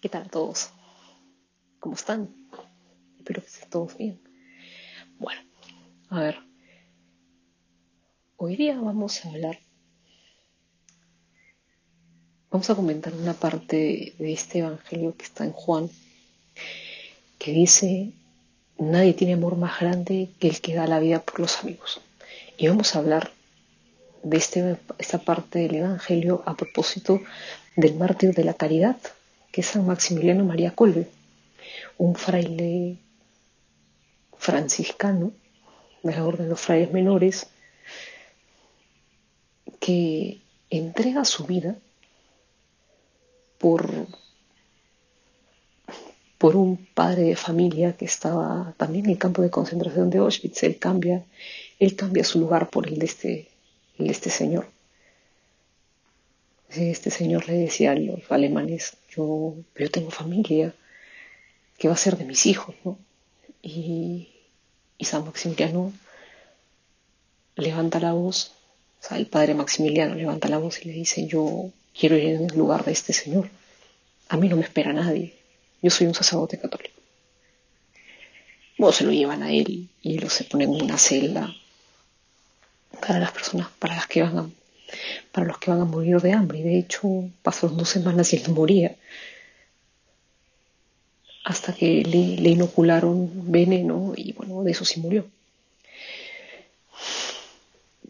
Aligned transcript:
¿Qué 0.00 0.10
tal 0.10 0.24
a 0.24 0.28
todos? 0.28 0.70
¿Cómo 1.80 1.94
están? 1.94 2.28
Espero 3.16 3.40
que 3.40 3.48
estén 3.48 3.70
todos 3.70 3.96
bien. 3.96 4.20
Bueno, 5.18 5.40
a 6.10 6.20
ver. 6.20 6.38
Hoy 8.36 8.56
día 8.56 8.78
vamos 8.78 9.24
a 9.24 9.30
hablar, 9.30 9.58
vamos 12.50 12.68
a 12.68 12.74
comentar 12.74 13.14
una 13.14 13.32
parte 13.32 14.14
de 14.18 14.32
este 14.32 14.58
Evangelio 14.58 15.16
que 15.16 15.24
está 15.24 15.44
en 15.44 15.52
Juan, 15.52 15.88
que 17.38 17.52
dice, 17.52 18.12
nadie 18.78 19.14
tiene 19.14 19.32
amor 19.32 19.56
más 19.56 19.80
grande 19.80 20.28
que 20.38 20.48
el 20.48 20.60
que 20.60 20.74
da 20.74 20.86
la 20.86 21.00
vida 21.00 21.22
por 21.22 21.40
los 21.40 21.62
amigos. 21.62 22.02
Y 22.58 22.68
vamos 22.68 22.94
a 22.94 22.98
hablar 22.98 23.32
de 24.22 24.36
este, 24.36 24.76
esta 24.98 25.18
parte 25.18 25.60
del 25.60 25.76
Evangelio 25.76 26.42
a 26.44 26.54
propósito 26.54 27.22
del 27.76 27.94
mártir 27.94 28.34
de 28.34 28.44
la 28.44 28.52
caridad, 28.52 28.96
que 29.56 29.62
es 29.62 29.68
San 29.68 29.86
Maximiliano 29.86 30.44
María 30.44 30.72
Colbe, 30.72 31.08
un 31.96 32.14
fraile 32.14 32.98
franciscano 34.36 35.32
de 36.02 36.14
la 36.14 36.26
Orden 36.26 36.44
de 36.44 36.50
los 36.50 36.60
Frailes 36.60 36.92
Menores, 36.92 37.46
que 39.80 40.42
entrega 40.68 41.24
su 41.24 41.46
vida 41.46 41.74
por, 43.56 43.88
por 46.36 46.54
un 46.54 46.76
padre 46.92 47.22
de 47.22 47.36
familia 47.36 47.96
que 47.96 48.04
estaba 48.04 48.74
también 48.76 49.06
en 49.06 49.12
el 49.12 49.18
campo 49.18 49.40
de 49.40 49.48
concentración 49.48 50.10
de 50.10 50.18
Auschwitz. 50.18 50.64
Él 50.64 50.78
cambia, 50.78 51.24
él 51.78 51.96
cambia 51.96 52.24
su 52.24 52.38
lugar 52.40 52.68
por 52.68 52.86
el 52.88 52.98
de 52.98 53.06
este, 53.06 53.48
el 53.98 54.08
de 54.08 54.12
este 54.12 54.28
señor. 54.28 54.75
Este 56.76 57.10
señor 57.10 57.48
le 57.48 57.54
decía 57.54 57.92
a 57.92 57.94
los 57.94 58.20
alemanes, 58.30 58.96
yo, 59.14 59.54
yo 59.76 59.90
tengo 59.90 60.10
familia, 60.10 60.74
¿qué 61.78 61.88
va 61.88 61.94
a 61.94 61.98
ser 61.98 62.16
de 62.16 62.24
mis 62.24 62.46
hijos? 62.46 62.74
¿no? 62.84 62.98
Y, 63.62 64.28
y 64.98 65.04
San 65.04 65.24
Maximiliano 65.24 65.92
levanta 67.56 67.98
la 67.98 68.12
voz, 68.12 68.52
o 69.00 69.08
sea, 69.08 69.18
el 69.18 69.26
padre 69.26 69.54
Maximiliano 69.54 70.14
levanta 70.14 70.48
la 70.48 70.58
voz 70.58 70.84
y 70.84 70.88
le 70.88 70.94
dice, 70.94 71.26
yo 71.26 71.70
quiero 71.98 72.16
ir 72.16 72.34
en 72.34 72.50
el 72.50 72.56
lugar 72.56 72.84
de 72.84 72.92
este 72.92 73.12
señor, 73.12 73.48
a 74.28 74.36
mí 74.36 74.48
no 74.48 74.56
me 74.56 74.62
espera 74.62 74.92
nadie, 74.92 75.34
yo 75.82 75.90
soy 75.90 76.06
un 76.06 76.14
sacerdote 76.14 76.58
católico. 76.58 77.00
Bueno, 78.78 78.92
se 78.92 79.04
lo 79.04 79.12
llevan 79.12 79.42
a 79.42 79.52
él 79.52 79.88
y 80.02 80.18
lo 80.18 80.28
se 80.28 80.44
pone 80.44 80.64
en 80.64 80.70
una 80.70 80.98
celda 80.98 81.54
para 83.00 83.18
las 83.18 83.32
personas, 83.32 83.68
para 83.78 83.96
las 83.96 84.06
que 84.06 84.22
van 84.22 84.38
a 84.38 84.50
para 85.32 85.46
los 85.46 85.58
que 85.58 85.70
van 85.70 85.80
a 85.80 85.84
morir 85.84 86.20
de 86.20 86.32
hambre. 86.32 86.58
Y 86.58 86.62
de 86.62 86.78
hecho, 86.78 87.28
pasaron 87.42 87.76
dos 87.76 87.88
semanas 87.88 88.32
y 88.32 88.36
él 88.36 88.52
moría. 88.52 88.96
Hasta 91.44 91.72
que 91.74 92.02
le, 92.02 92.50
inocularon 92.50 93.50
veneno 93.50 94.14
y 94.16 94.32
bueno, 94.32 94.62
de 94.64 94.72
eso 94.72 94.84
sí 94.84 95.00
murió. 95.00 95.26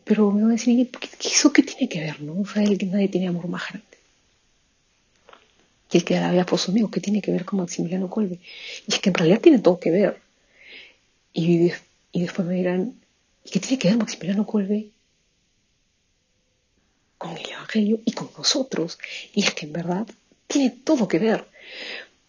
Pero 0.05 0.31
me 0.31 0.43
va 0.43 0.49
a 0.49 0.53
decir, 0.53 0.91
¿qué, 0.91 1.29
eso 1.29 1.53
qué 1.53 1.63
tiene 1.63 1.89
que 1.89 2.01
ver? 2.01 2.21
¿no? 2.23 2.41
O 2.41 2.47
sea, 2.47 2.65
que 2.65 2.87
nadie 2.87 3.09
tiene 3.09 3.29
amor 3.29 3.49
más 3.49 3.69
grande. 3.69 3.87
Y 5.93 5.99
el 5.99 6.05
que 6.05 6.15
da 6.15 6.23
la 6.23 6.33
vida 6.33 6.47
por 6.47 6.59
su 6.59 6.71
amigo, 6.71 6.91
¿qué 6.91 7.01
tiene 7.01 7.21
que 7.21 7.31
ver 7.31 7.45
con 7.45 7.61
Maximiliano 7.61 8.09
Colbe? 8.09 8.39
Y 8.87 8.95
es 8.95 9.01
que 9.01 9.11
en 9.11 9.15
realidad 9.15 9.41
tiene 9.41 9.59
todo 9.59 9.79
que 9.79 9.91
ver. 9.91 10.21
Y, 11.33 11.73
y 12.13 12.21
después 12.23 12.47
me 12.47 12.55
dirán, 12.55 12.95
¿y 13.45 13.51
qué 13.51 13.61
tiene 13.61 13.79
que 13.79 13.89
ver 13.89 13.99
Maximiliano 13.99 14.47
Colbe 14.47 14.91
con 17.19 17.37
el 17.37 17.49
Evangelio 17.49 18.01
y 18.05 18.13
con 18.13 18.31
nosotros. 18.37 18.99
Y 19.35 19.45
es 19.45 19.55
que 19.55 19.67
en 19.67 19.73
verdad 19.73 20.07
tiene 20.47 20.71
todo 20.71 21.09
que 21.09 21.19
ver, 21.19 21.47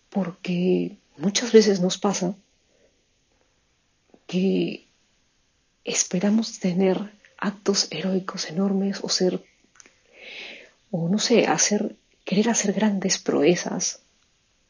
porque 0.09 0.97
muchas 1.17 1.51
veces 1.51 1.79
nos 1.79 1.97
pasa 1.97 2.35
que 4.25 4.85
esperamos 5.83 6.59
tener 6.59 7.11
actos 7.37 7.87
heroicos 7.91 8.49
enormes 8.49 8.99
o 9.01 9.09
ser, 9.09 9.43
o 10.91 11.07
no 11.09 11.19
sé, 11.19 11.47
hacer, 11.47 11.95
querer 12.25 12.49
hacer 12.49 12.73
grandes 12.73 13.19
proezas 13.19 14.01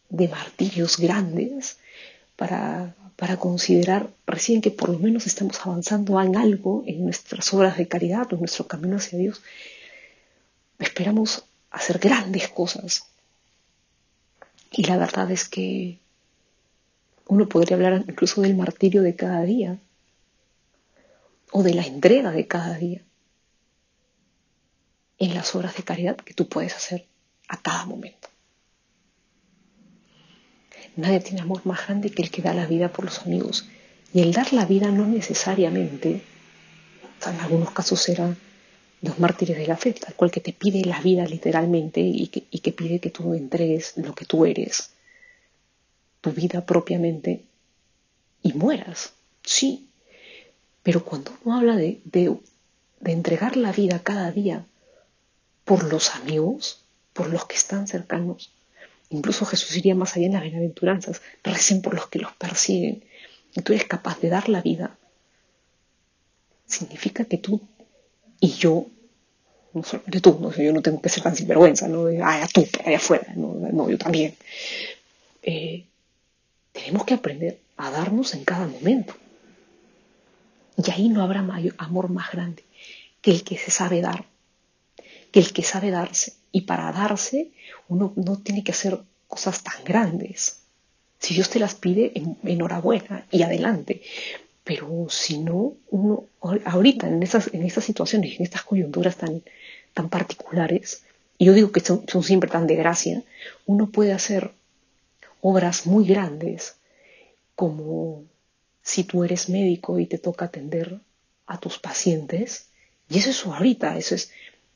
de 0.10 0.28
martirios 0.28 0.98
grandes 0.98 1.80
para, 2.36 2.96
para 3.16 3.38
considerar 3.38 4.10
recién 4.26 4.62
que 4.62 4.72
por 4.72 4.90
lo 4.90 5.00
menos 5.00 5.26
estamos 5.26 5.60
avanzando 5.66 6.22
en 6.22 6.38
algo 6.38 6.84
en 6.86 7.04
nuestras 7.04 7.54
obras 7.54 7.78
de 7.78 7.88
caridad 7.88 8.32
o 8.32 8.36
en 8.36 8.42
nuestro 8.42 8.68
camino 8.68 8.98
hacia 8.98 9.18
Dios 9.18 9.42
esperamos 10.80 11.46
hacer 11.72 12.00
grandes 12.00 12.48
cosas. 12.50 13.08
Y 14.72 14.84
la 14.84 14.98
verdad 14.98 15.32
es 15.32 15.48
que 15.48 16.00
uno 17.28 17.48
podría 17.48 17.76
hablar 17.76 18.04
incluso 18.08 18.42
del 18.42 18.56
martirio 18.56 19.02
de 19.02 19.16
cada 19.16 19.42
día 19.44 19.78
o 21.52 21.64
de 21.64 21.74
la 21.74 21.84
entrega 21.84 22.32
de 22.32 22.48
cada 22.48 22.78
día 22.78 23.02
en 25.18 25.34
las 25.34 25.56
obras 25.56 25.76
de 25.76 25.84
caridad 25.84 26.16
que 26.18 26.34
tú 26.34 26.48
puedes 26.48 26.76
hacer 26.76 27.06
a 27.48 27.62
cada 27.62 27.86
momento. 27.86 28.30
Nadie 30.96 31.20
tiene 31.20 31.42
amor 31.42 31.66
más 31.66 31.86
grande 31.86 32.12
que 32.12 32.24
el 32.24 32.32
que 32.32 32.42
da 32.42 32.54
la 32.54 32.66
vida 32.66 32.92
por 32.92 33.06
los 33.06 33.20
amigos. 33.20 33.68
Y 34.14 34.22
el 34.22 34.34
dar 34.34 34.52
la 34.54 34.66
vida 34.66 34.90
no 34.90 35.06
necesariamente, 35.06 36.24
en 37.26 37.40
algunos 37.40 37.72
casos 37.72 38.02
será 38.02 38.36
los 39.02 39.20
mártires 39.20 39.58
de 39.58 39.68
la 39.68 39.78
fe, 39.78 39.94
tal 39.94 40.16
cual 40.16 40.32
que 40.32 40.40
te 40.40 40.54
pide 40.54 40.84
la 40.86 41.02
vida 41.02 41.26
literalmente 41.26 42.02
y 42.02 42.28
que, 42.28 42.72
pide 42.72 43.00
que 43.00 43.10
tú 43.10 43.34
entregues 43.34 43.94
lo 43.98 44.16
que 44.16 44.26
tú 44.26 44.46
eres, 44.46 44.92
tu 46.22 46.32
vida 46.32 46.66
propiamente, 46.66 47.44
y 48.42 48.54
mueras, 48.54 49.14
sí. 49.44 49.90
Pero 50.84 51.04
cuando 51.04 51.32
uno 51.44 51.58
habla 51.58 51.76
de, 51.76 52.02
de, 52.06 52.36
de 53.00 53.12
entregar 53.12 53.58
la 53.58 53.72
vida 53.72 54.02
cada 54.04 54.32
día 54.32 54.66
por 55.66 55.92
los 55.92 56.16
amigos, 56.16 56.84
por 57.14 57.30
los 57.30 57.46
que 57.46 57.56
están 57.56 57.88
cercanos, 57.88 58.52
incluso 59.10 59.46
Jesús 59.46 59.76
iría 59.76 59.96
más 59.96 60.16
allá 60.16 60.28
en 60.28 60.34
las 60.34 60.44
bienaventuranzas, 60.44 61.22
recen 61.44 61.82
por 61.82 61.94
los 61.94 62.08
que 62.08 62.20
los 62.20 62.34
persiguen, 62.34 63.04
y 63.54 63.62
tú 63.62 63.74
eres 63.74 63.86
capaz 63.86 64.20
de 64.22 64.30
dar 64.30 64.50
la 64.50 64.62
vida, 64.62 64.98
significa 66.66 67.26
que 67.26 67.38
tú 67.38 67.62
y 68.40 68.50
yo, 68.54 68.88
no 69.74 69.84
solamente 69.84 70.22
tú, 70.22 70.38
no, 70.42 70.52
yo 70.54 70.74
no 70.74 70.82
tengo 70.82 71.02
que 71.02 71.10
ser 71.10 71.24
tan 71.24 71.36
sinvergüenza, 71.36 71.88
no 71.88 72.06
ah, 72.24 72.48
tú, 72.54 72.66
allá 72.86 72.98
afuera, 72.98 73.34
no, 73.36 73.90
yo 73.90 73.98
también. 73.98 74.36
Eh, 75.44 75.86
tenemos 76.72 77.06
que 77.06 77.16
aprender 77.16 77.60
a 77.78 77.90
darnos 77.92 78.34
en 78.34 78.44
cada 78.44 78.68
momento. 78.68 79.16
Y 80.78 80.92
ahí 80.92 81.10
no 81.10 81.24
habrá 81.24 81.46
amor 81.78 82.10
más 82.10 82.32
grande 82.32 82.64
que 83.22 83.32
el 83.32 83.44
que 83.44 83.58
se 83.58 83.72
sabe 83.72 84.02
dar, 84.02 84.26
que 85.32 85.40
el 85.40 85.52
que 85.54 85.64
sabe 85.64 85.90
darse. 85.90 86.34
Y 86.52 86.62
para 86.62 86.92
darse 86.92 87.52
uno 87.88 88.14
no 88.16 88.38
tiene 88.38 88.64
que 88.64 88.72
hacer 88.72 89.00
cosas 89.28 89.64
tan 89.64 89.84
grandes. 89.84 90.62
Si 91.20 91.34
Dios 91.34 91.50
te 91.50 91.60
las 91.60 91.76
pide, 91.76 92.14
enhorabuena 92.44 93.26
y 93.32 93.42
adelante. 93.42 94.02
Pero 94.68 95.08
si 95.10 95.38
no, 95.38 95.78
uno, 95.92 96.26
ahorita 96.42 97.08
en 97.08 97.24
estas, 97.24 97.54
en 97.54 97.64
estas 97.64 97.86
situaciones, 97.86 98.36
en 98.36 98.44
estas 98.44 98.64
coyunturas 98.64 99.16
tan, 99.16 99.42
tan 99.94 100.10
particulares, 100.10 101.04
y 101.38 101.46
yo 101.46 101.54
digo 101.54 101.72
que 101.72 101.80
son, 101.80 102.04
siempre 102.22 102.50
tan 102.50 102.68
de 102.68 102.76
gracia, 102.76 103.24
uno 103.66 103.90
puede 103.90 104.12
hacer 104.12 104.52
obras 105.40 105.86
muy 105.86 106.06
grandes, 106.06 106.76
como 107.56 108.26
si 108.84 109.06
tú 109.06 109.24
eres 109.24 109.48
médico 109.48 110.00
y 110.00 110.06
te 110.06 110.18
toca 110.18 110.46
atender 110.46 111.00
a 111.46 111.58
tus 111.62 111.80
pacientes, 111.80 112.68
y 113.10 113.20
eso 113.20 113.30
es 113.30 113.46
ahorita, 113.46 113.98
eso 113.98 114.16
es 114.16 114.32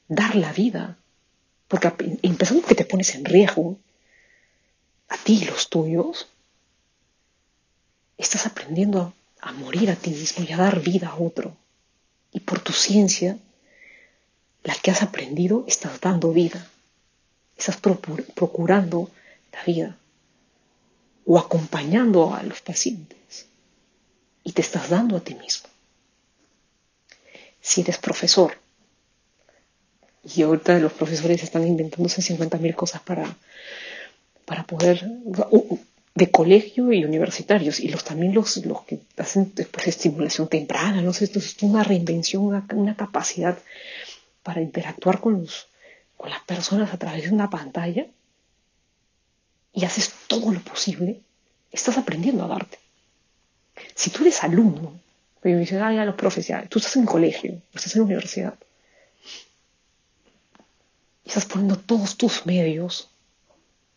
dar 0.07 0.35
la 0.35 0.53
vida, 0.53 0.97
porque 1.67 1.91
empezando 2.21 2.65
que 2.65 2.75
te 2.75 2.85
pones 2.85 3.13
en 3.13 3.25
riesgo, 3.25 3.77
a 5.09 5.17
ti 5.17 5.39
y 5.41 5.45
los 5.45 5.69
tuyos, 5.69 6.29
estás 8.17 8.45
aprendiendo 8.45 9.13
a 9.41 9.51
morir 9.51 9.89
a 9.89 9.95
ti 9.95 10.11
mismo 10.11 10.45
y 10.47 10.51
a 10.51 10.57
dar 10.57 10.79
vida 10.81 11.09
a 11.09 11.15
otro. 11.15 11.57
Y 12.31 12.39
por 12.41 12.59
tu 12.59 12.71
ciencia, 12.71 13.37
la 14.63 14.75
que 14.75 14.91
has 14.91 15.01
aprendido, 15.01 15.65
estás 15.67 15.99
dando 15.99 16.31
vida. 16.31 16.67
Estás 17.57 17.77
procurando 17.77 19.09
la 19.51 19.63
vida. 19.63 19.97
O 21.25 21.37
acompañando 21.37 22.33
a 22.33 22.43
los 22.43 22.61
pacientes. 22.61 23.47
Y 24.43 24.53
te 24.53 24.61
estás 24.61 24.89
dando 24.89 25.17
a 25.17 25.21
ti 25.21 25.35
mismo. 25.35 25.69
Si 27.59 27.81
eres 27.81 27.97
profesor, 27.97 28.57
y 30.23 30.43
ahorita 30.43 30.77
los 30.79 30.93
profesores 30.93 31.41
están 31.41 31.67
inventándose 31.67 32.21
50.000 32.21 32.75
cosas 32.75 33.01
para, 33.01 33.35
para 34.45 34.63
poder, 34.65 35.03
de 36.13 36.29
colegio 36.29 36.91
y 36.91 37.05
universitarios 37.05 37.79
y 37.79 37.87
los 37.87 38.03
también 38.03 38.33
los, 38.33 38.57
los 38.65 38.83
que 38.83 38.99
hacen 39.17 39.53
después 39.55 39.87
estimulación 39.87 40.47
temprana, 40.49 41.01
no 41.01 41.13
sé, 41.13 41.25
esto 41.25 41.39
es 41.39 41.55
una 41.61 41.83
reinvención, 41.83 42.43
una, 42.43 42.95
capacidad 42.95 43.57
para 44.43 44.61
interactuar 44.61 45.21
con, 45.21 45.41
los, 45.41 45.67
con 46.17 46.29
las 46.29 46.41
personas 46.41 46.93
a 46.93 46.97
través 46.97 47.23
de 47.23 47.31
una 47.31 47.49
pantalla. 47.49 48.07
y 49.73 49.85
haces 49.85 50.11
todo 50.27 50.51
lo 50.51 50.59
posible, 50.59 51.21
estás 51.71 51.97
aprendiendo 51.97 52.43
a 52.43 52.47
darte. 52.47 52.77
Si 53.95 54.09
tú 54.09 54.23
eres 54.23 54.43
alumno, 54.43 54.99
me 55.43 55.55
dicen, 55.55 55.81
ay, 55.81 55.97
a 55.97 56.05
los 56.05 56.15
profes, 56.15 56.51
tú 56.69 56.79
estás 56.79 56.97
en 56.97 57.05
colegio, 57.05 57.61
estás 57.73 57.95
en 57.95 58.01
universidad, 58.03 58.55
y 61.23 61.29
estás 61.29 61.45
poniendo 61.45 61.77
todos 61.77 62.17
tus 62.17 62.45
medios, 62.45 63.10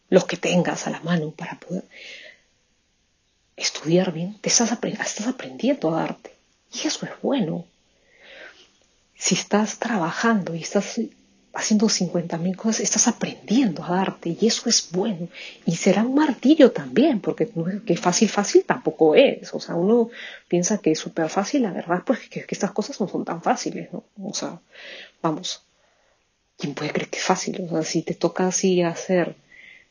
los 0.09 0.25
que 0.25 0.37
tengas 0.37 0.87
a 0.87 0.91
la 0.91 1.01
mano 1.01 1.31
para 1.31 1.59
poder 1.59 1.85
estudiar 3.57 4.13
bien, 4.13 4.39
te 4.41 4.49
estás, 4.49 4.73
estás 4.73 5.27
aprendiendo 5.27 5.95
a 5.95 6.01
darte. 6.01 6.35
Y 6.73 6.87
eso 6.87 7.07
es 7.07 7.13
bueno. 7.23 7.67
Si 9.17 9.35
estás 9.35 9.79
trabajando 9.79 10.55
y 10.55 10.63
estás 10.63 11.01
haciendo 11.55 11.87
50.000 11.87 12.57
cosas, 12.57 12.81
estás 12.81 13.07
aprendiendo 13.07 13.85
a 13.85 13.97
darte 13.97 14.37
y 14.41 14.47
eso 14.47 14.69
es 14.69 14.91
bueno. 14.91 15.29
Y 15.65 15.77
será 15.77 16.03
un 16.03 16.15
martirio 16.15 16.73
también, 16.73 17.21
porque 17.21 17.49
no 17.55 17.69
es 17.69 17.83
que 17.83 17.97
fácil, 17.97 18.29
fácil 18.29 18.65
tampoco 18.65 19.15
es. 19.15 19.55
O 19.55 19.61
sea, 19.61 19.77
uno 19.77 20.11
piensa 20.49 20.79
que 20.79 20.91
es 20.93 20.99
súper 20.99 21.29
fácil, 21.29 21.63
la 21.63 21.73
verdad, 21.73 22.03
pues 22.05 22.29
que, 22.29 22.45
que, 22.45 22.55
estas 22.55 22.73
cosas 22.73 23.01
no 23.01 23.09
son 23.09 23.25
tan 23.25 23.41
fáciles, 23.41 23.93
¿no? 23.93 24.03
O 24.23 24.35
sea, 24.35 24.61
vamos, 25.23 25.63
¿quién 26.59 26.75
puede 26.75 26.91
creer 26.91 27.09
que 27.09 27.19
es 27.19 27.25
fácil? 27.25 27.65
O 27.65 27.69
sea, 27.69 27.83
si 27.85 28.03
te 28.03 28.15
toca 28.15 28.49
así 28.49 28.83
hacer, 28.83 29.37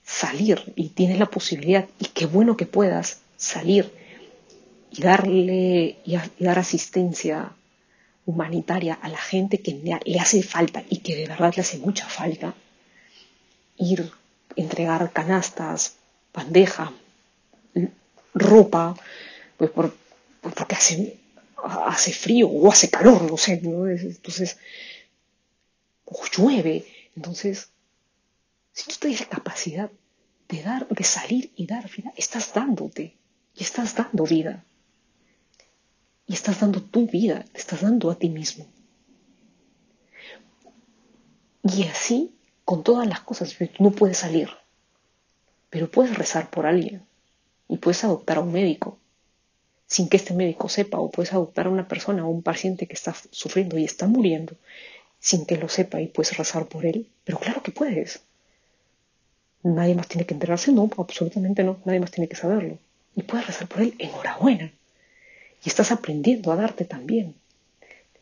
salir 0.03 0.73
y 0.75 0.89
tienes 0.89 1.19
la 1.19 1.25
posibilidad, 1.25 1.87
y 1.99 2.05
qué 2.05 2.25
bueno 2.25 2.57
que 2.57 2.65
puedas 2.65 3.21
salir 3.37 3.91
y 4.91 5.01
darle 5.01 5.97
y, 6.05 6.17
dar 6.39 6.59
asistencia 6.59 7.51
humanitaria 8.25 8.93
a 9.01 9.09
la 9.09 9.17
gente 9.17 9.61
que 9.61 9.99
le 10.05 10.19
hace 10.19 10.43
falta 10.43 10.83
y 10.89 10.99
que 10.99 11.15
de 11.15 11.27
verdad 11.27 11.53
le 11.55 11.61
hace 11.61 11.77
mucha 11.77 12.07
falta, 12.07 12.53
ir, 13.77 14.11
entregar 14.55 15.11
canastas, 15.11 15.95
bandeja, 16.33 16.93
ropa, 18.33 18.95
pues 19.57 19.71
porque 19.71 20.75
hace, 20.75 21.17
hace 21.85 22.13
frío 22.13 22.47
o 22.47 22.71
hace 22.71 22.89
calor, 22.89 23.23
no 23.29 23.37
sé, 23.37 23.53
entonces, 23.63 24.57
o 26.05 26.21
llueve, 26.35 26.85
entonces, 27.15 27.69
si 28.73 28.89
tú 28.89 28.95
tienes 28.99 29.25
capacidad 29.27 29.91
de 30.49 30.61
dar, 30.61 30.87
de 30.87 31.03
salir 31.03 31.51
y 31.55 31.67
dar 31.67 31.89
vida, 31.89 32.11
estás 32.17 32.53
dándote 32.53 33.15
y 33.55 33.63
estás 33.63 33.95
dando 33.95 34.25
vida. 34.25 34.65
Y 36.25 36.33
estás 36.33 36.59
dando 36.59 36.81
tu 36.81 37.07
vida, 37.07 37.45
te 37.51 37.59
estás 37.59 37.81
dando 37.81 38.09
a 38.09 38.15
ti 38.15 38.29
mismo. 38.29 38.65
Y 41.63 41.83
así, 41.83 42.35
con 42.65 42.83
todas 42.83 43.07
las 43.07 43.21
cosas, 43.21 43.55
no 43.79 43.91
puedes 43.91 44.17
salir, 44.17 44.49
pero 45.69 45.89
puedes 45.89 46.17
rezar 46.17 46.49
por 46.49 46.65
alguien 46.65 47.05
y 47.69 47.77
puedes 47.77 48.03
adoptar 48.03 48.37
a 48.37 48.41
un 48.41 48.51
médico 48.51 48.97
sin 49.85 50.09
que 50.09 50.17
este 50.17 50.33
médico 50.33 50.69
sepa, 50.69 50.99
o 50.99 51.11
puedes 51.11 51.33
adoptar 51.33 51.67
a 51.67 51.69
una 51.69 51.87
persona 51.87 52.25
o 52.25 52.29
un 52.29 52.41
paciente 52.41 52.87
que 52.87 52.93
está 52.93 53.13
sufriendo 53.29 53.77
y 53.77 53.83
está 53.85 54.07
muriendo 54.07 54.55
sin 55.19 55.45
que 55.45 55.55
lo 55.55 55.69
sepa 55.69 56.01
y 56.01 56.07
puedes 56.07 56.35
rezar 56.35 56.67
por 56.67 56.85
él, 56.85 57.09
pero 57.23 57.37
claro 57.37 57.61
que 57.61 57.71
puedes. 57.71 58.23
Nadie 59.63 59.95
más 59.95 60.07
tiene 60.07 60.25
que 60.25 60.33
enterarse, 60.33 60.71
no, 60.71 60.89
absolutamente 60.97 61.63
no, 61.63 61.77
nadie 61.85 61.99
más 61.99 62.11
tiene 62.11 62.27
que 62.27 62.35
saberlo. 62.35 62.77
Y 63.15 63.23
puedes 63.23 63.47
rezar 63.47 63.67
por 63.67 63.81
él, 63.81 63.95
enhorabuena. 63.97 64.71
Y 65.63 65.69
estás 65.69 65.91
aprendiendo 65.91 66.51
a 66.51 66.55
darte 66.55 66.83
también. 66.83 67.35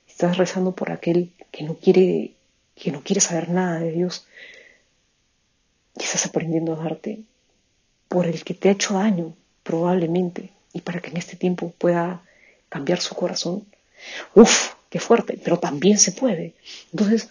Estás 0.08 0.38
rezando 0.38 0.74
por 0.74 0.92
aquel 0.92 1.32
que 1.50 1.64
no 1.64 1.76
quiere, 1.76 2.34
que 2.76 2.92
no 2.92 3.02
quiere 3.02 3.22
saber 3.22 3.50
nada 3.50 3.80
de 3.80 3.92
Dios. 3.92 4.28
Y 5.96 6.04
estás 6.04 6.26
aprendiendo 6.26 6.74
a 6.74 6.84
darte 6.84 7.22
por 8.08 8.28
el 8.28 8.44
que 8.44 8.54
te 8.54 8.70
ha 8.70 8.74
hecho 8.74 8.94
daño, 8.94 9.34
probablemente, 9.64 10.52
y 10.74 10.82
para 10.82 11.00
que 11.00 11.10
en 11.10 11.18
este 11.18 11.38
tiempo 11.38 11.74
pueda 11.78 12.22
cambiar 12.70 13.02
su 13.02 13.16
corazón. 13.16 13.66
Uf, 14.36 14.74
qué 14.90 15.00
fuerte, 15.00 15.40
pero 15.44 15.58
también 15.58 15.98
se 15.98 16.12
puede. 16.12 16.54
Entonces, 16.92 17.30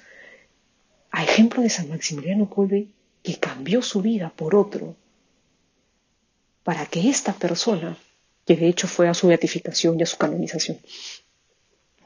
a 1.10 1.22
ejemplo 1.22 1.62
de 1.62 1.70
San 1.70 1.88
Maximiliano 1.88 2.48
Kolbe, 2.48 2.86
que 3.22 3.38
cambió 3.38 3.82
su 3.82 4.02
vida 4.02 4.32
por 4.34 4.54
otro, 4.54 4.96
para 6.62 6.86
que 6.86 7.08
esta 7.08 7.32
persona 7.32 7.96
que 8.46 8.56
de 8.56 8.68
hecho 8.68 8.88
fue 8.88 9.08
a 9.08 9.14
su 9.14 9.28
beatificación 9.28 9.98
y 9.98 10.02
a 10.02 10.06
su 10.06 10.16
canonización. 10.16 10.78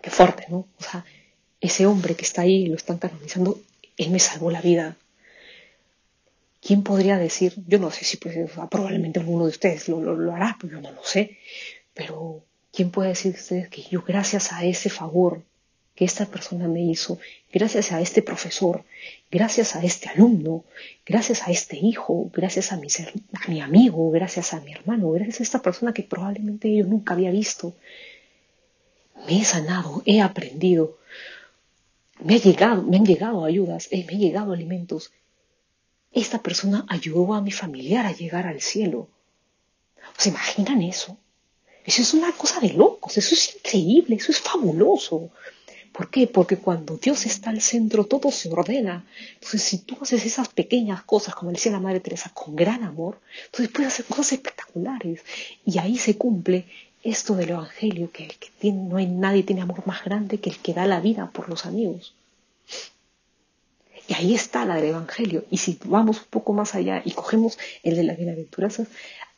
Qué 0.00 0.10
fuerte, 0.10 0.46
¿no? 0.48 0.68
O 0.78 0.82
sea, 0.82 1.04
ese 1.60 1.86
hombre 1.86 2.14
que 2.14 2.24
está 2.24 2.42
ahí, 2.42 2.66
lo 2.66 2.74
están 2.74 2.98
canonizando, 2.98 3.60
él 3.96 4.10
me 4.10 4.18
salvó 4.18 4.50
la 4.50 4.60
vida. 4.60 4.96
¿Quién 6.60 6.82
podría 6.82 7.16
decir? 7.16 7.54
Yo 7.66 7.78
no 7.78 7.90
sé 7.90 8.04
si 8.04 8.16
pues, 8.16 8.36
probablemente 8.70 9.20
alguno 9.20 9.44
de 9.44 9.50
ustedes 9.50 9.88
lo, 9.88 10.00
lo, 10.00 10.34
hará, 10.34 10.56
pues 10.60 10.72
yo 10.72 10.80
no 10.80 10.92
lo 10.92 11.04
sé. 11.04 11.38
Pero 11.94 12.44
¿quién 12.72 12.90
puede 12.90 13.10
decir 13.10 13.34
ustedes 13.34 13.68
que 13.68 13.82
yo 13.82 14.02
gracias 14.02 14.52
a 14.52 14.64
ese 14.64 14.90
favor 14.90 15.42
que 15.94 16.04
esta 16.04 16.26
persona 16.26 16.66
me 16.66 16.82
hizo, 16.82 17.18
gracias 17.52 17.92
a 17.92 18.00
este 18.00 18.20
profesor, 18.20 18.84
gracias 19.30 19.76
a 19.76 19.84
este 19.84 20.08
alumno, 20.08 20.64
gracias 21.06 21.46
a 21.46 21.52
este 21.52 21.76
hijo, 21.76 22.30
gracias 22.32 22.72
a 22.72 22.76
mi, 22.76 22.88
a 22.88 23.48
mi 23.48 23.60
amigo, 23.60 24.10
gracias 24.10 24.54
a 24.54 24.60
mi 24.60 24.72
hermano, 24.72 25.10
gracias 25.12 25.40
a 25.40 25.42
esta 25.44 25.62
persona 25.62 25.94
que 25.94 26.02
probablemente 26.02 26.74
yo 26.74 26.84
nunca 26.84 27.14
había 27.14 27.30
visto. 27.30 27.74
Me 29.28 29.40
he 29.40 29.44
sanado, 29.44 30.02
he 30.04 30.20
aprendido, 30.20 30.98
me, 32.20 32.34
ha 32.34 32.38
llegado, 32.38 32.82
me 32.82 32.96
han 32.96 33.06
llegado 33.06 33.44
ayudas, 33.44 33.88
eh, 33.92 34.04
me 34.06 34.14
han 34.14 34.20
llegado 34.20 34.52
alimentos. 34.52 35.12
Esta 36.12 36.42
persona 36.42 36.84
ayudó 36.88 37.34
a 37.34 37.40
mi 37.40 37.52
familiar 37.52 38.06
a 38.06 38.12
llegar 38.12 38.46
al 38.46 38.60
cielo. 38.60 39.08
¿Se 40.16 40.28
imaginan 40.30 40.82
eso? 40.82 41.18
Eso 41.84 42.02
es 42.02 42.14
una 42.14 42.32
cosa 42.32 42.60
de 42.60 42.72
locos, 42.72 43.18
eso 43.18 43.34
es 43.34 43.56
increíble, 43.56 44.16
eso 44.16 44.32
es 44.32 44.40
fabuloso. 44.40 45.30
¿Por 45.94 46.10
qué? 46.10 46.26
Porque 46.26 46.56
cuando 46.56 46.96
Dios 46.96 47.24
está 47.24 47.50
al 47.50 47.60
centro, 47.60 48.04
todo 48.04 48.32
se 48.32 48.50
ordena. 48.50 49.04
Entonces, 49.34 49.62
si 49.62 49.78
tú 49.78 49.96
haces 50.00 50.26
esas 50.26 50.48
pequeñas 50.48 51.04
cosas, 51.04 51.36
como 51.36 51.52
decía 51.52 51.70
la 51.70 51.78
Madre 51.78 52.00
Teresa, 52.00 52.32
con 52.34 52.56
gran 52.56 52.82
amor, 52.82 53.20
entonces 53.46 53.72
puedes 53.72 53.92
hacer 53.92 54.06
cosas 54.06 54.32
espectaculares. 54.32 55.20
Y 55.64 55.78
ahí 55.78 55.96
se 55.96 56.18
cumple 56.18 56.64
esto 57.04 57.36
del 57.36 57.50
Evangelio, 57.50 58.10
que, 58.10 58.24
el 58.24 58.34
que 58.34 58.48
tiene, 58.58 58.88
no 58.88 58.96
hay 58.96 59.06
nadie 59.06 59.44
tiene 59.44 59.62
amor 59.62 59.86
más 59.86 60.04
grande 60.04 60.40
que 60.40 60.50
el 60.50 60.58
que 60.58 60.74
da 60.74 60.84
la 60.84 60.98
vida 60.98 61.30
por 61.30 61.48
los 61.48 61.64
amigos. 61.64 62.12
Y 64.08 64.14
ahí 64.14 64.34
está 64.34 64.64
la 64.64 64.74
del 64.74 64.86
Evangelio. 64.86 65.44
Y 65.48 65.58
si 65.58 65.78
vamos 65.84 66.18
un 66.18 66.26
poco 66.28 66.52
más 66.52 66.74
allá 66.74 67.02
y 67.04 67.12
cogemos 67.12 67.56
el 67.84 67.94
de 67.94 68.02
las 68.02 68.16
bienaventuranzas, 68.16 68.88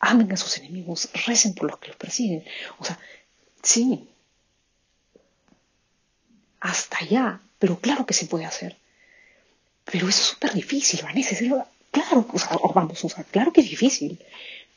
amen 0.00 0.32
a 0.32 0.38
sus 0.38 0.56
enemigos, 0.56 1.10
recen 1.26 1.52
por 1.52 1.70
los 1.70 1.78
que 1.78 1.88
los 1.88 1.96
persiguen. 1.96 2.44
O 2.78 2.84
sea, 2.86 2.98
sí, 3.62 4.08
hasta 6.66 6.98
allá, 6.98 7.40
pero 7.58 7.78
claro 7.78 8.06
que 8.06 8.14
se 8.14 8.26
puede 8.26 8.44
hacer. 8.44 8.76
Pero 9.84 10.08
es 10.08 10.16
súper 10.16 10.52
difícil, 10.52 11.00
Vanessa. 11.02 11.36
claro, 11.90 12.26
o 12.62 12.72
vamos, 12.72 13.04
o 13.04 13.08
sea, 13.08 13.24
claro 13.24 13.52
que 13.52 13.60
es 13.60 13.70
difícil. 13.70 14.18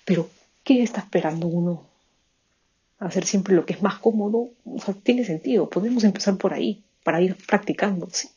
Pero, 0.06 0.30
¿qué 0.64 0.84
está 0.84 1.02
esperando 1.02 1.48
uno? 1.48 1.86
Hacer 3.00 3.26
siempre 3.26 3.56
lo 3.56 3.66
que 3.66 3.74
es 3.74 3.82
más 3.82 3.98
cómodo, 4.00 4.50
o 4.66 4.80
sea, 4.80 4.94
tiene 4.94 5.26
sentido. 5.26 5.70
Podemos 5.70 6.04
empezar 6.04 6.38
por 6.38 6.54
ahí, 6.54 6.84
para 7.04 7.22
ir 7.22 7.36
practicando, 7.48 8.08
sí. 8.12 8.30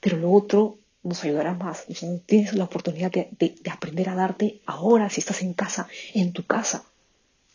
Pero 0.00 0.18
lo 0.18 0.30
otro 0.32 0.78
nos 1.02 1.24
ayudará 1.24 1.54
más. 1.54 1.84
O 1.88 1.94
sea, 1.94 2.10
tienes 2.26 2.52
la 2.52 2.64
oportunidad 2.64 3.10
de, 3.10 3.28
de 3.38 3.70
aprender 3.70 4.08
a 4.10 4.14
darte 4.14 4.60
ahora, 4.66 5.08
si 5.08 5.20
estás 5.20 5.40
en 5.42 5.54
casa, 5.54 5.88
en 6.14 6.32
tu 6.32 6.44
casa, 6.44 6.84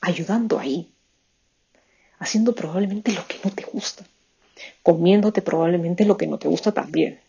ayudando 0.01 0.57
ahí, 0.57 0.89
haciendo 2.17 2.55
probablemente 2.55 3.11
lo 3.11 3.27
que 3.27 3.39
no 3.43 3.51
te 3.51 3.63
gusta 3.63 4.05
comiéndote 4.81 5.41
probablemente 5.41 6.05
lo 6.05 6.17
que 6.17 6.27
no 6.27 6.37
te 6.37 6.47
gusta 6.47 6.71
también, 6.71 7.19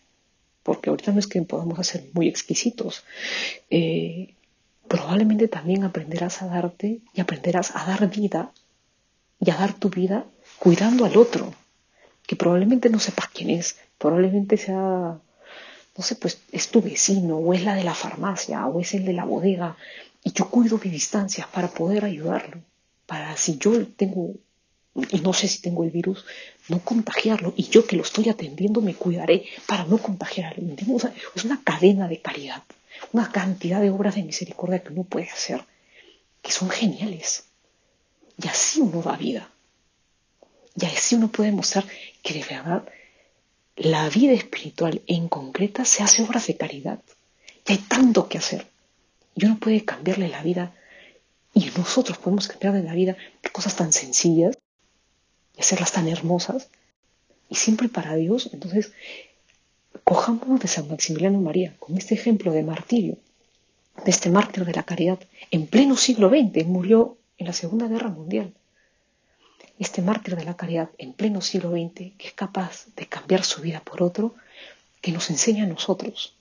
porque 0.63 0.89
ahorita 0.89 1.11
no 1.11 1.19
es 1.19 1.27
que 1.27 1.41
podamos 1.41 1.79
hacer 1.79 2.05
muy 2.13 2.27
exquisitos. 2.27 3.03
Eh, 3.69 4.33
probablemente 4.87 5.47
también 5.47 5.83
aprenderás 5.83 6.41
a 6.41 6.47
darte 6.47 6.99
y 7.13 7.21
aprenderás 7.21 7.75
a 7.75 7.85
dar 7.85 8.09
vida 8.09 8.51
y 9.39 9.49
a 9.51 9.55
dar 9.55 9.73
tu 9.73 9.89
vida 9.89 10.25
cuidando 10.59 11.05
al 11.05 11.17
otro, 11.17 11.53
que 12.25 12.35
probablemente 12.35 12.89
no 12.89 12.99
sepas 12.99 13.27
quién 13.29 13.49
es, 13.49 13.77
probablemente 13.97 14.57
sea, 14.57 15.19
no 15.97 16.03
sé, 16.03 16.15
pues 16.15 16.39
es 16.51 16.69
tu 16.69 16.81
vecino 16.81 17.37
o 17.37 17.53
es 17.53 17.63
la 17.63 17.75
de 17.75 17.83
la 17.83 17.93
farmacia 17.93 18.65
o 18.67 18.79
es 18.79 18.93
el 18.93 19.05
de 19.05 19.13
la 19.13 19.25
bodega 19.25 19.77
y 20.23 20.31
yo 20.31 20.49
cuido 20.49 20.79
mis 20.83 20.91
distancias 20.91 21.47
para 21.47 21.67
poder 21.67 22.05
ayudarlo, 22.05 22.61
para 23.05 23.37
si 23.37 23.57
yo 23.57 23.85
tengo 23.87 24.33
y 24.95 25.19
no 25.19 25.33
sé 25.33 25.47
si 25.47 25.61
tengo 25.61 25.83
el 25.83 25.91
virus, 25.91 26.25
no 26.69 26.79
contagiarlo. 26.79 27.53
Y 27.57 27.63
yo 27.67 27.85
que 27.85 27.97
lo 27.97 28.03
estoy 28.03 28.29
atendiendo 28.29 28.81
me 28.81 28.95
cuidaré 28.95 29.45
para 29.67 29.83
no 29.85 29.97
contagiarlo. 29.97 30.63
es 31.35 31.43
una 31.43 31.61
cadena 31.63 32.07
de 32.07 32.21
caridad, 32.21 32.63
una 33.11 33.29
cantidad 33.31 33.81
de 33.81 33.89
obras 33.89 34.15
de 34.15 34.23
misericordia 34.23 34.81
que 34.81 34.93
uno 34.93 35.03
puede 35.03 35.29
hacer, 35.29 35.63
que 36.41 36.51
son 36.51 36.69
geniales. 36.69 37.45
Y 38.41 38.47
así 38.47 38.79
uno 38.79 39.01
da 39.01 39.17
vida. 39.17 39.49
Y 40.77 40.85
así 40.85 41.15
uno 41.15 41.27
puede 41.29 41.51
mostrar 41.51 41.85
que 42.21 42.33
de 42.33 42.43
verdad 42.43 42.87
la 43.75 44.09
vida 44.09 44.33
espiritual 44.33 45.01
en 45.07 45.27
concreta 45.27 45.83
se 45.83 46.03
hace 46.03 46.23
obras 46.23 46.47
de 46.47 46.55
caridad. 46.55 47.01
Y 47.67 47.73
hay 47.73 47.77
tanto 47.79 48.29
que 48.29 48.37
hacer. 48.37 48.67
Y 49.35 49.45
uno 49.45 49.57
puede 49.59 49.83
cambiarle 49.83 50.29
la 50.29 50.41
vida 50.41 50.73
y 51.53 51.69
nosotros 51.77 52.17
podemos 52.17 52.47
cambiarle 52.47 52.83
la 52.83 52.93
vida 52.93 53.17
cosas 53.51 53.75
tan 53.75 53.93
sencillas 53.93 54.57
hacerlas 55.65 55.93
tan 55.93 56.07
hermosas 56.07 56.69
y 57.49 57.55
siempre 57.55 57.89
para 57.89 58.15
Dios. 58.15 58.49
Entonces, 58.53 58.93
cojámonos 60.03 60.59
de 60.59 60.67
San 60.67 60.87
Maximiliano 60.87 61.39
María 61.41 61.75
con 61.79 61.97
este 61.97 62.13
ejemplo 62.13 62.51
de 62.51 62.63
martirio, 62.63 63.17
de 64.03 64.11
este 64.11 64.29
mártir 64.29 64.63
de 64.65 64.73
la 64.73 64.83
caridad 64.83 65.19
en 65.49 65.65
pleno 65.65 65.97
siglo 65.97 66.29
XX, 66.29 66.65
murió 66.67 67.17
en 67.39 67.47
la 67.47 67.53
Segunda 67.53 67.87
Guerra 67.87 68.09
Mundial. 68.09 68.53
Este 69.79 70.01
mártir 70.03 70.35
de 70.35 70.45
la 70.45 70.55
caridad 70.55 70.89
en 70.99 71.13
pleno 71.13 71.41
siglo 71.41 71.71
XX, 71.71 72.13
que 72.17 72.27
es 72.27 72.33
capaz 72.33 72.85
de 72.95 73.07
cambiar 73.07 73.43
su 73.43 73.61
vida 73.61 73.81
por 73.81 74.03
otro, 74.03 74.35
que 75.01 75.11
nos 75.11 75.29
enseña 75.31 75.63
a 75.63 75.67
nosotros 75.67 76.35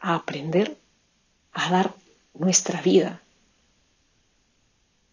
a 0.00 0.14
aprender 0.14 0.76
a 1.52 1.70
dar 1.70 1.94
nuestra 2.34 2.80
vida 2.80 3.22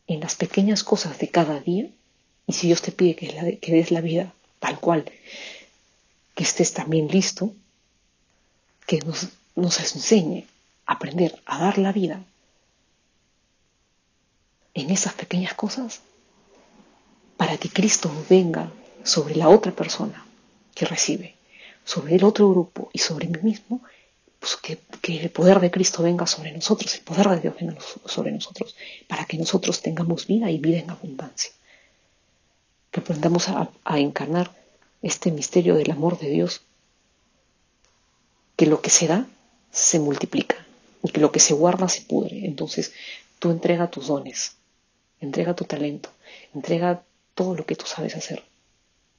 en 0.07 0.21
las 0.21 0.35
pequeñas 0.35 0.83
cosas 0.83 1.19
de 1.19 1.27
cada 1.27 1.59
día, 1.59 1.89
y 2.50 2.53
si 2.53 2.65
Dios 2.65 2.82
te 2.82 2.91
pide 2.91 3.15
que, 3.15 3.72
des 3.72 3.91
la 3.91 4.01
vida 4.01 4.34
tal 4.60 4.79
cual, 4.79 5.06
que 6.34 6.44
estés 6.44 6.74
también 6.74 7.08
listo, 7.08 7.53
que 8.88 8.98
nos, 9.01 9.79
enseñe 9.79 10.48
a 10.88 10.94
aprender 10.94 11.39
a 11.46 11.60
dar 11.60 11.77
la 11.77 11.91
vida 11.91 12.24
en 14.74 14.89
esas 14.89 15.13
pequeñas 15.13 15.53
cosas 15.53 16.01
para 17.38 17.56
que 17.60 17.70
Cristo 17.70 18.10
venga 18.32 18.72
sobre 19.03 19.36
la 19.36 19.48
otra 19.48 19.72
persona 19.72 20.25
que 20.74 20.86
recibe, 20.86 21.36
sobre 21.86 22.15
el 22.15 22.24
otro 22.24 22.50
grupo 22.50 22.89
y 22.94 22.98
sobre 22.98 23.27
mí 23.27 23.41
mismo, 23.44 23.84
pues 24.39 24.56
que, 24.56 24.79
el 25.03 25.29
poder 25.29 25.60
de 25.60 25.70
Cristo 25.70 26.01
venga 26.01 26.25
sobre 26.25 26.51
nosotros, 26.51 26.96
el 26.96 27.01
poder 27.01 27.29
de 27.29 27.41
Dios 27.41 27.56
venga 27.60 27.77
sobre 28.08 28.32
nosotros, 28.32 28.75
para 29.08 29.25
que 29.25 29.38
nosotros 29.38 29.84
tengamos 29.84 30.25
vida 30.25 30.50
y 30.50 30.58
vida 30.58 30.79
en 30.79 30.89
abundancia. 30.89 31.51
Que 32.91 33.00
aprendamos 33.00 33.50
a, 33.50 33.69
encarnar 33.98 34.55
este 35.01 35.31
misterio 35.31 35.75
del 35.75 35.91
amor 35.91 36.19
de 36.19 36.29
Dios, 36.29 36.62
que 38.55 38.65
lo 38.65 38.81
que 38.81 38.89
se 38.89 39.08
da 39.08 39.27
se 39.72 40.00
multiplica 40.00 40.65
y 41.03 41.12
que 41.12 41.22
lo 41.22 41.31
que 41.31 41.39
se 41.39 41.53
guarda 41.53 41.88
se 41.88 42.01
pudre. 42.01 42.46
Entonces 42.46 42.93
tú 43.39 43.51
entrega 43.51 43.89
tus 43.89 44.08
dones, 44.08 44.58
entrega 45.22 45.55
tu 45.55 45.65
talento, 45.65 46.10
entrega 46.53 47.03
todo 47.36 47.55
lo 47.55 47.65
que 47.65 47.75
tú 47.75 47.86
sabes 47.86 48.15
hacer 48.15 48.43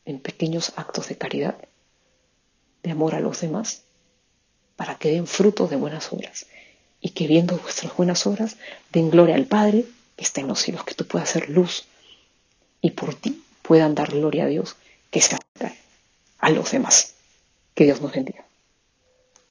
en 0.04 0.20
pequeños 0.20 0.72
actos 0.76 1.08
de 1.08 1.16
caridad, 1.16 1.56
de 2.82 2.90
amor 2.90 3.14
a 3.14 3.20
los 3.20 3.40
demás, 3.40 3.82
para 4.76 4.96
que 4.96 5.10
den 5.10 5.26
fruto 5.26 5.68
de 5.68 5.76
buenas 5.76 6.12
obras 6.12 6.46
y 7.00 7.10
que 7.10 7.26
viendo 7.26 7.56
vuestras 7.58 7.96
buenas 7.96 8.26
obras 8.26 8.56
den 8.92 9.10
gloria 9.10 9.34
al 9.34 9.46
Padre 9.46 9.84
que 10.16 10.24
está 10.24 10.40
en 10.40 10.48
los 10.48 10.60
cielos, 10.60 10.84
que 10.84 10.94
tú 10.94 11.06
puedas 11.06 11.30
hacer 11.30 11.48
luz 11.48 11.84
y 12.80 12.90
por 12.90 13.14
ti 13.14 13.42
puedan 13.70 13.94
dar 13.94 14.10
gloria 14.10 14.46
a 14.46 14.48
Dios 14.48 14.74
que 15.12 15.20
acerca 15.20 15.72
a 16.40 16.50
los 16.50 16.72
demás. 16.72 17.14
Que 17.76 17.84
Dios 17.84 18.00
nos 18.00 18.10
bendiga. 18.10 18.44